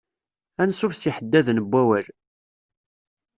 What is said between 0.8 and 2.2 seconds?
s yiḥeddaden n wawal.